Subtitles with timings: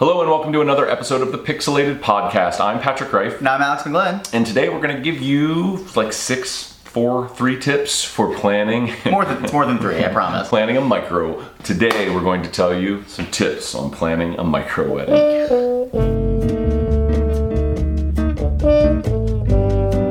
[0.00, 2.58] Hello and welcome to another episode of the Pixilated Podcast.
[2.58, 4.32] I'm Patrick Rife, Now I'm Alex McGlynn.
[4.32, 8.92] and today we're going to give you like six, four, three tips for planning.
[9.10, 10.48] More than it's more than three, I promise.
[10.48, 11.44] planning a micro.
[11.64, 16.50] Today we're going to tell you some tips on planning a micro wedding.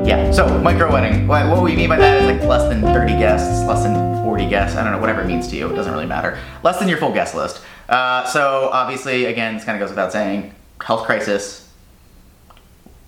[0.06, 0.30] Yeah.
[0.32, 1.26] So micro wedding.
[1.26, 4.76] What we mean by that is like less than 30 guests, less than 40 guests.
[4.76, 5.68] I don't know, whatever it means to you.
[5.70, 6.38] It doesn't really matter.
[6.62, 7.62] Less than your full guest list.
[7.90, 10.54] Uh, so obviously, again, this kind of goes without saying.
[10.80, 11.68] Health crisis,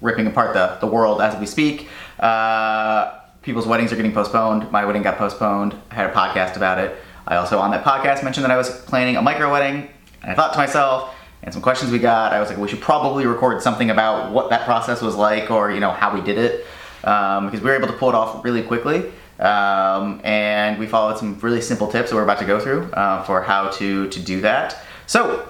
[0.02, 1.88] ripping apart the, the world as we speak.
[2.18, 4.70] Uh, people's weddings are getting postponed.
[4.70, 5.74] My wedding got postponed.
[5.90, 6.96] I had a podcast about it.
[7.26, 9.88] I also, on that podcast, mentioned that I was planning a micro wedding.
[10.22, 12.80] And I thought to myself, and some questions we got, I was like, we should
[12.80, 16.38] probably record something about what that process was like or, you know, how we did
[16.38, 16.66] it.
[17.04, 19.10] Um, because we were able to pull it off really quickly.
[19.38, 23.22] Um, and we followed some really simple tips that we're about to go through uh,
[23.24, 24.76] for how to, to do that.
[25.06, 25.48] So,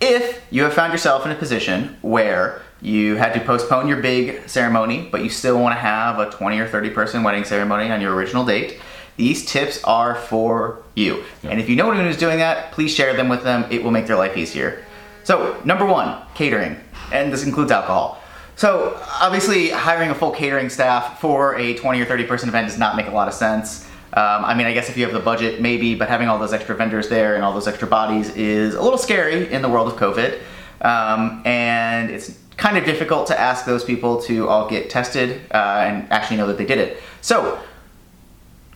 [0.00, 4.48] if you have found yourself in a position where you had to postpone your big
[4.48, 8.00] ceremony, but you still want to have a 20 or 30 person wedding ceremony on
[8.00, 8.78] your original date,
[9.16, 11.24] these tips are for you.
[11.42, 13.64] And if you know anyone who's doing that, please share them with them.
[13.70, 14.84] It will make their life easier.
[15.24, 16.76] So, number one, catering.
[17.12, 18.22] And this includes alcohol.
[18.56, 22.78] So, obviously, hiring a full catering staff for a 20 or 30 person event does
[22.78, 23.84] not make a lot of sense.
[24.14, 26.54] Um, I mean, I guess if you have the budget, maybe, but having all those
[26.54, 29.92] extra vendors there and all those extra bodies is a little scary in the world
[29.92, 30.40] of COVID.
[30.80, 35.84] Um, and it's kind of difficult to ask those people to all get tested uh,
[35.86, 37.02] and actually know that they did it.
[37.20, 37.60] So,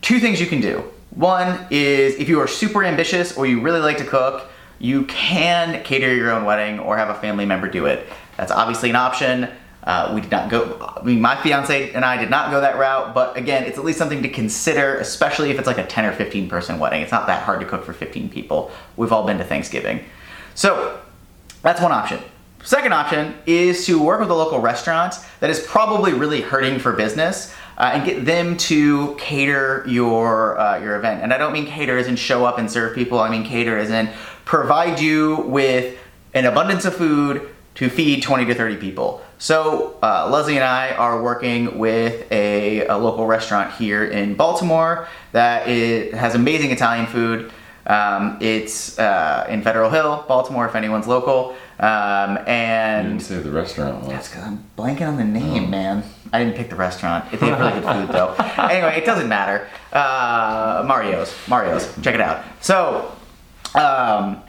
[0.02, 0.84] two things you can do.
[1.10, 5.82] One is if you are super ambitious or you really like to cook, you can
[5.84, 8.06] cater your own wedding or have a family member do it.
[8.36, 9.48] That's obviously an option.
[9.82, 12.76] Uh, we did not go, I mean, my fiance and I did not go that
[12.76, 16.04] route, but again, it's at least something to consider, especially if it's like a 10
[16.04, 17.00] or 15 person wedding.
[17.00, 18.70] It's not that hard to cook for 15 people.
[18.96, 20.04] We've all been to Thanksgiving.
[20.54, 21.00] So,
[21.62, 22.20] that's one option.
[22.62, 26.92] Second option is to work with a local restaurant that is probably really hurting for
[26.92, 31.22] business uh, and get them to cater your uh, your event.
[31.22, 33.18] And I don't mean cater as in show up and serve people.
[33.18, 34.10] I mean cater as in
[34.44, 35.96] provide you with
[36.34, 39.22] an abundance of food to feed 20 to 30 people.
[39.40, 45.08] So uh, Leslie and I are working with a, a local restaurant here in Baltimore
[45.32, 47.50] that is, has amazing Italian food.
[47.86, 51.56] Um, it's uh, in Federal Hill, Baltimore, if anyone's local.
[51.78, 54.28] Um, You and didn't say the restaurant that's was.
[54.28, 56.04] because I'm blanking on the name, man.
[56.34, 57.30] I didn't pick the restaurant.
[57.30, 58.34] They have really good food, though.
[58.62, 59.66] anyway, it doesn't matter.
[59.90, 61.34] Uh, Mario's.
[61.48, 61.90] Mario's.
[62.02, 62.44] Check it out.
[62.60, 63.10] So,
[63.74, 64.42] um,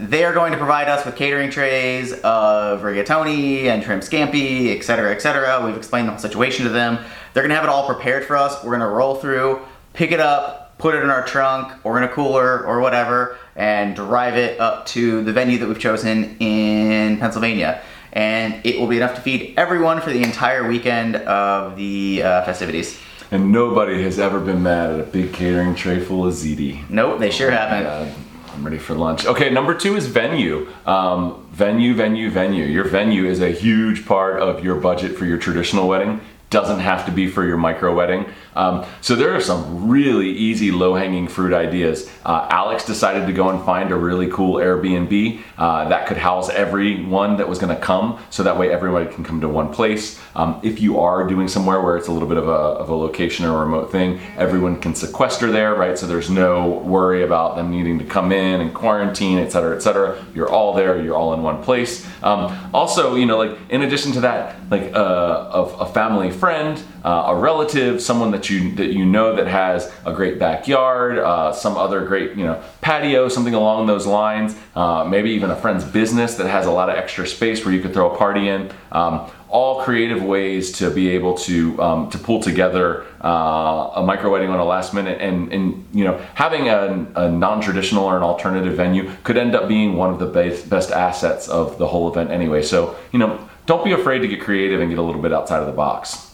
[0.00, 5.12] they are going to provide us with catering trays of rigatoni and shrimp scampi, etc.,
[5.12, 5.64] etc.
[5.64, 6.98] We've explained the whole situation to them.
[7.34, 8.64] They're going to have it all prepared for us.
[8.64, 9.60] We're going to roll through,
[9.92, 13.94] pick it up, put it in our trunk or in a cooler or whatever, and
[13.94, 17.82] drive it up to the venue that we've chosen in Pennsylvania.
[18.12, 22.44] And it will be enough to feed everyone for the entire weekend of the uh,
[22.44, 22.98] festivities.
[23.30, 26.88] And nobody has ever been mad at a big catering tray full of ziti.
[26.90, 27.84] Nope, they sure haven't.
[27.84, 29.26] God, I'm ready for lunch.
[29.26, 30.68] Okay, number two is venue.
[30.84, 32.64] Um, venue, venue, venue.
[32.64, 36.20] Your venue is a huge part of your budget for your traditional wedding.
[36.50, 38.26] Doesn't have to be for your micro wedding.
[38.56, 42.10] Um, so there are some really easy, low-hanging fruit ideas.
[42.24, 46.50] Uh, Alex decided to go and find a really cool Airbnb uh, that could house
[46.50, 50.20] everyone that was going to come, so that way everybody can come to one place.
[50.34, 52.96] Um, if you are doing somewhere where it's a little bit of a, of a
[52.96, 55.96] location or a remote thing, everyone can sequester there, right?
[55.96, 59.82] So there's no worry about them needing to come in and quarantine, et cetera, et
[59.82, 60.20] cetera.
[60.34, 62.09] You're all there, you're all in one place.
[62.22, 66.82] Um, also, you know, like in addition to that, like uh, a, a family friend,
[67.04, 71.52] uh, a relative, someone that you that you know that has a great backyard, uh,
[71.52, 74.56] some other great you know patio, something along those lines.
[74.74, 77.80] Uh, maybe even a friend's business that has a lot of extra space where you
[77.80, 78.70] could throw a party in.
[78.92, 84.30] Um, all creative ways to be able to um, to pull together uh, a micro
[84.30, 88.22] wedding on a last minute, and and you know having a, a non-traditional or an
[88.22, 92.10] alternative venue could end up being one of the best, best assets of the whole
[92.10, 92.62] event anyway.
[92.62, 95.60] So you know don't be afraid to get creative and get a little bit outside
[95.60, 96.32] of the box.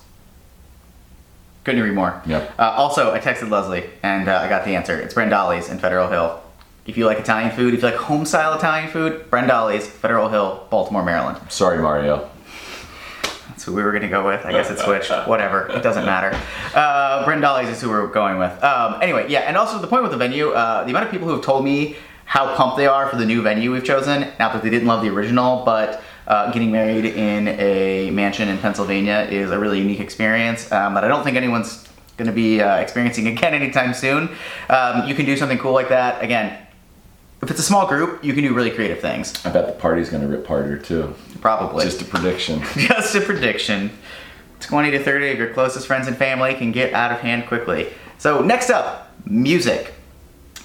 [1.65, 2.23] Couldn't agree more.
[2.27, 2.55] Yep.
[2.59, 5.01] Uh, also, I texted Leslie and uh, I got the answer.
[5.01, 6.41] It's Brandali's in Federal Hill.
[6.87, 10.65] If you like Italian food, if you like home style Italian food, Brandali's, Federal Hill,
[10.71, 11.41] Baltimore, Maryland.
[11.51, 12.31] Sorry, Mario.
[13.67, 14.47] Who we were gonna go with.
[14.47, 15.11] I guess it switched.
[15.27, 15.69] Whatever.
[15.69, 16.37] It doesn't matter.
[16.75, 18.63] Uh, Brandali's is who we're going with.
[18.63, 21.27] Um, anyway, yeah, and also the point with the venue, uh, the amount of people
[21.27, 24.21] who have told me how pumped they are for the new venue we've chosen.
[24.39, 28.59] Not that they didn't love the original, but uh, getting married in a mansion in
[28.59, 31.87] Pennsylvania is a really unique experience um, that I don't think anyone's
[32.17, 34.29] going to be uh, experiencing again anytime soon.
[34.69, 36.23] Um, you can do something cool like that.
[36.23, 36.66] Again,
[37.43, 39.45] if it's a small group, you can do really creative things.
[39.45, 41.15] I bet the party's gonna rip harder too.
[41.41, 41.85] Probably.
[41.85, 42.63] Just a prediction.
[42.77, 43.91] Just a prediction.
[44.61, 47.89] 20 to 30 of your closest friends and family can get out of hand quickly.
[48.19, 49.93] So, next up, music.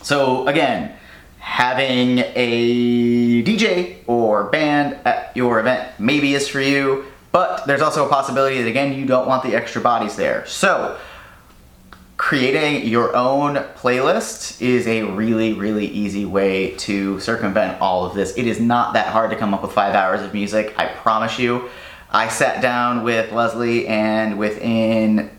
[0.02, 0.96] So, again,
[1.40, 8.06] having a DJ or band at your event maybe is for you, but there's also
[8.06, 10.46] a possibility that, again, you don't want the extra bodies there.
[10.46, 10.98] So,
[12.32, 18.34] creating your own playlist is a really, really easy way to circumvent all of this.
[18.38, 21.38] It is not that hard to come up with five hours of music, I promise
[21.38, 21.70] you.
[22.10, 25.30] I sat down with Leslie, and within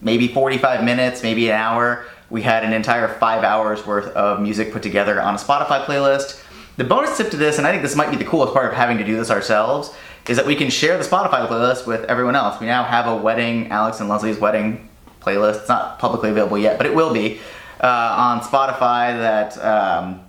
[0.00, 4.72] maybe 45 minutes, maybe an hour, we had an entire five hours worth of music
[4.72, 6.40] put together on a Spotify playlist.
[6.76, 8.74] The bonus tip to this, and I think this might be the coolest part of
[8.74, 9.92] having to do this ourselves,
[10.28, 12.60] is that we can share the Spotify playlist with everyone else.
[12.60, 14.86] We now have a wedding, Alex and Leslie's wedding
[15.20, 15.60] playlist.
[15.60, 17.40] It's not publicly available yet, but it will be
[17.82, 20.20] uh, on Spotify that um,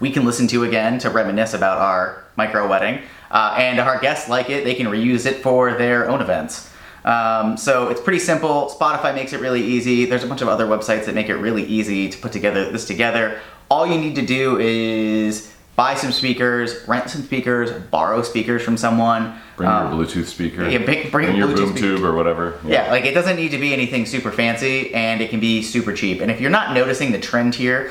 [0.00, 3.02] we can listen to again to reminisce about our micro wedding.
[3.30, 6.70] Uh, and if our guests like it, they can reuse it for their own events.
[7.04, 8.72] Um, so it's pretty simple.
[8.78, 10.04] Spotify makes it really easy.
[10.04, 12.86] There's a bunch of other websites that make it really easy to put together this
[12.86, 13.40] together.
[13.70, 18.76] All you need to do is buy some speakers, rent some speakers, borrow speakers from
[18.76, 19.34] someone.
[19.56, 20.68] Bring Um, your Bluetooth speaker.
[20.68, 21.86] yeah, bring- bring your Bluetooth boom speaker.
[21.96, 22.54] tube or whatever.
[22.66, 25.92] Yeah, like it doesn't need to be anything super fancy and it can be super
[25.92, 26.20] cheap.
[26.20, 27.90] And if you're not noticing the trend here,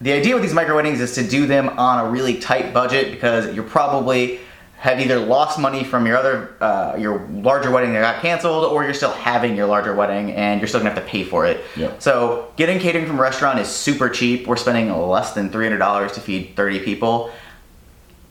[0.00, 3.10] the idea with these micro weddings is to do them on a really tight budget
[3.10, 4.38] because you're probably
[4.78, 8.84] have either lost money from your other uh, your larger wedding that got canceled or
[8.84, 11.64] you're still having your larger wedding and you're still gonna have to pay for it.
[11.76, 11.98] Yeah.
[11.98, 14.46] So getting catering from a restaurant is super cheap.
[14.46, 17.32] We're spending less than $300 to feed 30 people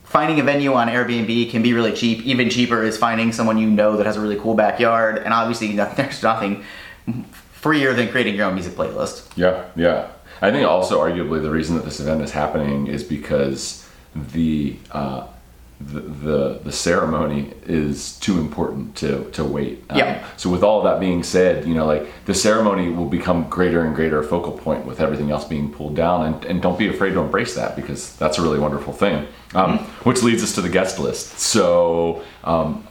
[0.08, 2.24] finding a venue on Airbnb can be really cheap.
[2.24, 5.18] Even cheaper is finding someone you know that has a really cool backyard.
[5.18, 6.64] And obviously, there's nothing
[7.52, 9.30] freer than creating your own music playlist.
[9.36, 10.08] Yeah, yeah.
[10.40, 15.26] I think also arguably the reason that this event is happening is because the uh,
[15.80, 19.84] the, the the ceremony is too important to to wait.
[19.90, 20.26] Um, Yeah.
[20.36, 23.94] So with all that being said, you know, like the ceremony will become greater and
[23.94, 27.20] greater focal point with everything else being pulled down, and, and don't be afraid to
[27.20, 29.26] embrace that because that's a really wonderful thing.
[29.54, 31.38] Um, Which leads us to the guest list.
[31.38, 32.22] So.
[32.44, 32.84] Um,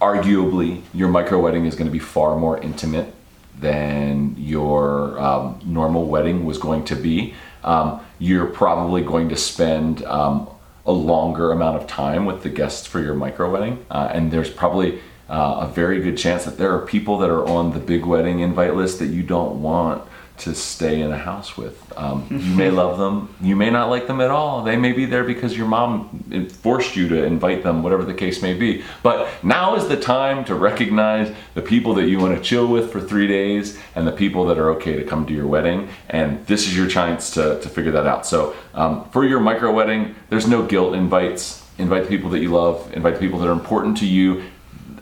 [0.00, 3.14] arguably your micro wedding is going to be far more intimate
[3.58, 7.34] than your um, normal wedding was going to be.
[7.62, 10.48] Um, you're probably going to spend um,
[10.86, 14.50] a longer amount of time with the guests for your micro wedding, uh, and there's
[14.50, 18.04] probably uh, a very good chance that there are people that are on the big
[18.04, 20.02] wedding invite list that you don't want
[20.40, 21.76] to stay in a house with.
[21.96, 24.62] Um, you may love them, you may not like them at all.
[24.62, 28.42] They may be there because your mom forced you to invite them, whatever the case
[28.42, 28.82] may be.
[29.02, 32.90] But now is the time to recognize the people that you want to chill with
[32.90, 35.88] for three days and the people that are okay to come to your wedding.
[36.08, 38.26] And this is your chance to, to figure that out.
[38.26, 41.66] So um, for your micro wedding, there's no guilt invites.
[41.78, 44.44] Invite the people that you love, invite the people that are important to you,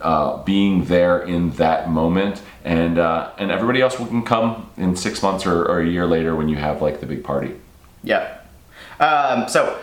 [0.01, 5.21] uh, being there in that moment, and uh, and everybody else can come in six
[5.21, 7.55] months or, or a year later when you have like the big party.
[8.03, 8.37] Yeah.
[8.99, 9.79] Um, so,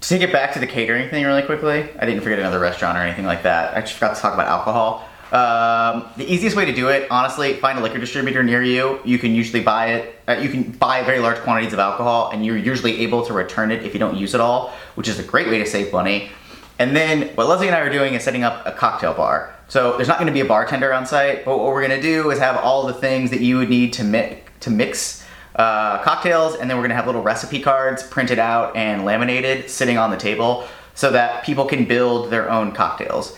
[0.00, 3.02] to it back to the catering thing really quickly, I didn't forget another restaurant or
[3.02, 3.76] anything like that.
[3.76, 5.08] I just forgot to talk about alcohol.
[5.32, 9.00] Um, the easiest way to do it, honestly, find a liquor distributor near you.
[9.04, 10.20] You can usually buy it.
[10.28, 13.72] Uh, you can buy very large quantities of alcohol, and you're usually able to return
[13.72, 16.30] it if you don't use it all, which is a great way to save money.
[16.78, 19.54] And then what Leslie and I are doing is setting up a cocktail bar.
[19.68, 22.02] So there's not going to be a bartender on site, but what we're going to
[22.02, 25.24] do is have all the things that you would need to mix to mix
[25.56, 29.68] uh, cocktails, and then we're going to have little recipe cards printed out and laminated
[29.70, 33.36] sitting on the table so that people can build their own cocktails.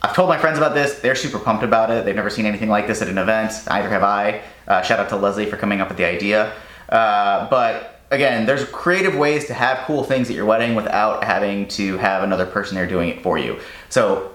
[0.00, 1.00] I've told my friends about this.
[1.00, 2.04] They're super pumped about it.
[2.04, 3.52] They've never seen anything like this at an event.
[3.68, 4.42] Neither have I.
[4.66, 6.52] Uh, shout out to Leslie for coming up with the idea.
[6.88, 11.68] Uh, but again, there's creative ways to have cool things at your wedding without having
[11.68, 13.58] to have another person there doing it for you.
[13.88, 14.32] So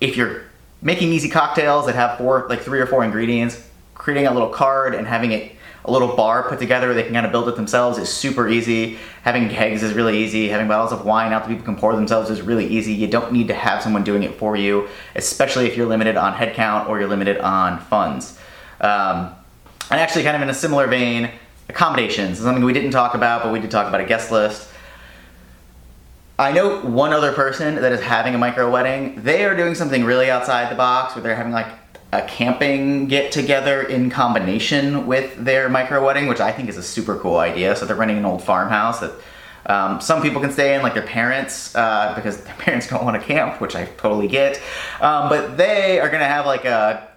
[0.00, 0.42] if you're
[0.82, 3.62] making easy cocktails that have four, like three or four ingredients,
[3.94, 5.52] creating a little card and having it
[5.86, 8.98] a little bar put together they can kind of build it themselves is super easy.
[9.22, 10.48] Having kegs is really easy.
[10.48, 12.92] Having bottles of wine out that people can pour themselves is really easy.
[12.92, 16.34] You don't need to have someone doing it for you, especially if you're limited on
[16.34, 18.36] headcount or you're limited on funds.
[18.80, 19.32] Um,
[19.88, 21.30] and actually, kind of in a similar vein,
[21.68, 24.68] accommodations something we didn't talk about, but we did talk about a guest list.
[26.38, 29.22] I know one other person that is having a micro wedding.
[29.22, 31.68] They are doing something really outside the box where they're having like
[32.12, 36.82] a camping get together in combination with their micro wedding, which I think is a
[36.82, 37.74] super cool idea.
[37.74, 39.12] So they're renting an old farmhouse that
[39.66, 43.20] um, some people can stay in, like their parents, uh, because their parents don't want
[43.20, 44.60] to camp, which I totally get.
[45.00, 47.08] Um, but they are gonna have like a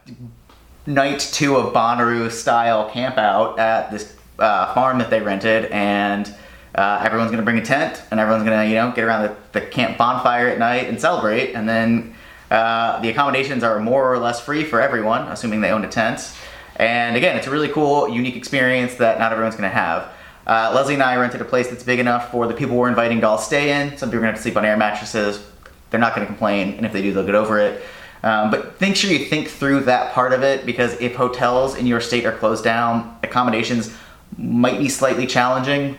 [0.87, 6.33] night two of Bonnaroo style camp out at this uh, farm that they rented, and
[6.75, 9.61] Uh, everyone's gonna bring a tent, and everyone's gonna, you know, get around the, the
[9.65, 11.55] camp bonfire at night and celebrate.
[11.55, 12.13] And then
[12.51, 16.31] uh, the accommodations are more or less free for everyone, assuming they own a tent.
[16.75, 20.09] And again, it's a really cool, unique experience that not everyone's gonna have.
[20.45, 23.19] Uh, Leslie and I rented a place that's big enough for the people we're inviting
[23.21, 23.97] to all stay in.
[23.97, 25.41] Some people are gonna have to sleep on air mattresses.
[25.89, 27.81] They're not gonna complain, and if they do, they'll get over it.
[28.21, 31.87] Um, but make sure you think through that part of it because if hotels in
[31.87, 33.91] your state are closed down, accommodations
[34.37, 35.97] might be slightly challenging.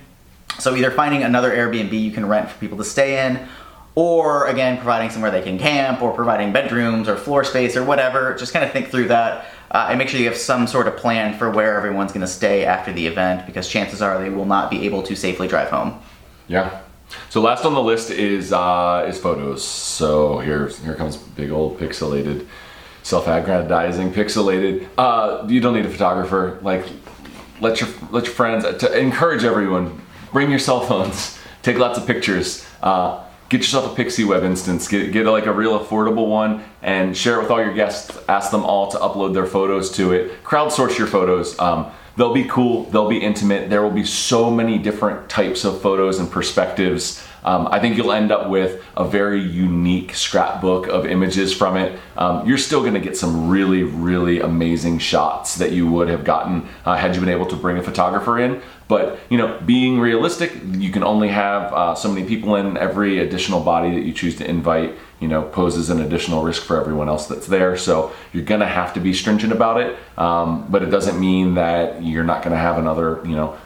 [0.59, 3.47] So either finding another Airbnb you can rent for people to stay in,
[3.95, 8.35] or again providing somewhere they can camp, or providing bedrooms or floor space or whatever.
[8.35, 10.97] Just kind of think through that uh, and make sure you have some sort of
[10.97, 14.45] plan for where everyone's going to stay after the event because chances are they will
[14.45, 16.01] not be able to safely drive home.
[16.49, 16.81] Yeah.
[17.29, 19.65] So last on the list is uh, is photos.
[19.65, 22.49] So here here comes big old pixilated,
[23.03, 24.89] self-aggrandizing pixilated.
[24.97, 26.59] Uh, you don't need a photographer.
[26.63, 26.87] Like
[27.61, 30.01] let your let your friends to encourage everyone.
[30.33, 31.39] Bring your cell phones.
[31.63, 32.65] Take lots of pictures.
[32.83, 34.89] Uh, get yourself a Pixie Web instance.
[34.89, 38.17] Get get like a real affordable one and share it with all your guests.
[38.29, 40.43] Ask them all to upload their photos to it.
[40.43, 41.59] Crowdsource your photos.
[41.59, 42.85] Um, they'll be cool.
[42.85, 43.69] They'll be intimate.
[43.69, 47.27] There will be so many different types of photos and perspectives.
[47.45, 51.99] Um, I think you'll end up with a very unique scrapbook of images from it.
[52.17, 56.25] Um, you're still going to get some really, really amazing shots that you would have
[56.25, 58.61] gotten uh, had you been able to bring a photographer in.
[58.91, 62.77] But you know, being realistic, you can only have uh, so many people in.
[62.77, 66.79] Every additional body that you choose to invite, you know, poses an additional risk for
[66.81, 67.77] everyone else that's there.
[67.77, 69.97] So you're gonna have to be stringent about it.
[70.19, 73.57] Um, but it doesn't mean that you're not gonna have another, you know,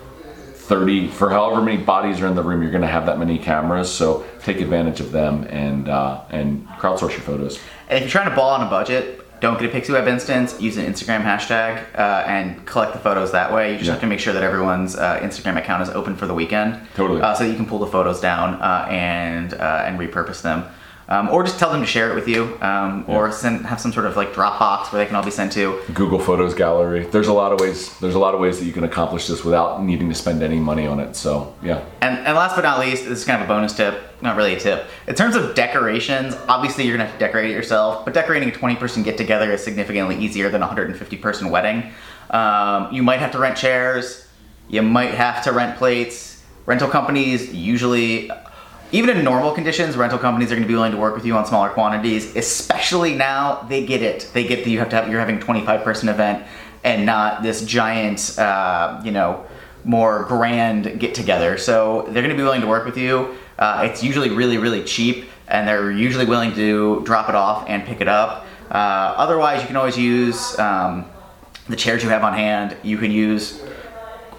[0.68, 3.38] 30 for however many bodies are in the room you're going to have that many
[3.38, 8.11] cameras so take advantage of them and uh, and crowdsource your photos and if you're
[8.11, 11.23] trying to ball on a budget don't get a pixie web instance use an instagram
[11.23, 13.92] hashtag uh, and collect the photos that way you just Yeah.
[13.92, 17.21] have to make sure that everyone's uh, instagram account is open for the weekend Totally.
[17.21, 20.64] uh, so you can pull the photos down uh, and uh, and repurpose them
[21.08, 23.92] um, or just tell them to share it with you um, or send have some
[23.92, 27.28] sort of like dropbox where they can all be sent to google photos gallery there's
[27.28, 29.82] a lot of ways there's a lot of ways that you can accomplish this without
[29.82, 33.04] needing to spend any money on it so yeah And, and last but not least,
[33.04, 34.87] this is kind of a bonus tip, not really a tip.
[35.06, 38.52] In terms of decorations, obviously you're gonna have to decorate it yourself, but decorating a
[38.52, 41.92] 20 person get together is significantly easier than a 150 person wedding.
[42.30, 44.26] Um, you might have to rent chairs,
[44.68, 46.42] you might have to rent plates.
[46.66, 48.30] Rental companies usually,
[48.93, 51.47] even in normal conditions, rental companies are gonna be willing to work with you on
[51.47, 54.31] smaller quantities, especially now they get it.
[54.33, 56.45] They get that you have to have, you're having a 25 person event
[56.85, 59.47] and not this giant, uh, you know,
[59.85, 61.59] more grand get together.
[61.59, 63.35] So they're going to be willing to work with you.
[63.59, 67.85] Uh, it's usually really, really cheap, and they're usually willing to drop it off and
[67.85, 68.47] pick it up.
[68.71, 71.07] Uh, otherwise, you can always use um,
[71.69, 72.76] the chairs you have on hand.
[72.83, 73.62] You can use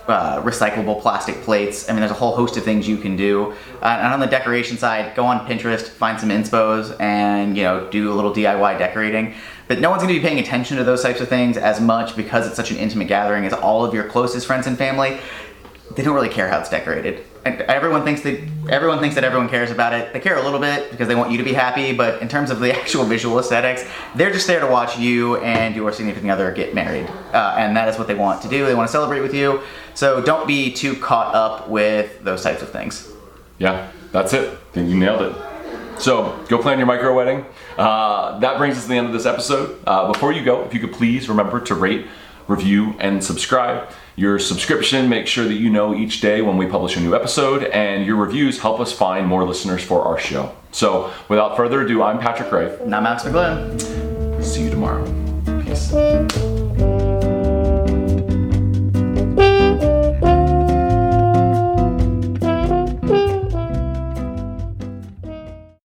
[0.08, 1.90] uh, recyclable plastic plates.
[1.90, 3.54] I mean, there's a whole host of things you can do.
[3.82, 7.90] Uh, and on the decoration side, go on Pinterest, find some inspos, and you know,
[7.90, 9.34] do a little DIY decorating.
[9.68, 12.16] But no one's going to be paying attention to those types of things as much
[12.16, 13.46] because it's such an intimate gathering.
[13.46, 15.20] It's all of your closest friends and family.
[15.96, 17.26] They don't really care how it's decorated.
[17.46, 20.12] Everyone thinks that everyone thinks that everyone cares about it.
[20.14, 22.50] They care a little bit because they want you to be happy, but in terms
[22.50, 23.86] of the actual visual aesthetics,
[24.16, 27.88] they're just there to watch you and your significant other get married, uh, and that
[27.88, 28.66] is what they want to do.
[28.66, 29.62] They want to celebrate with you.
[29.94, 33.12] So don't be too caught up with those types of things.
[33.60, 35.36] yeah that's it I think you nailed it
[36.00, 37.46] so go plan your micro wedding
[37.78, 40.74] uh, that brings us to the end of this episode uh, before you go if
[40.74, 42.08] you could please remember to rate
[42.48, 46.96] review and subscribe your subscription makes sure that you know each day when we publish
[46.96, 51.12] a new episode and your reviews help us find more listeners for our show so
[51.28, 52.80] without further ado i'm patrick Rife.
[52.82, 54.44] And I'm Max McGlynn.
[54.44, 55.04] see you tomorrow
[55.64, 55.92] peace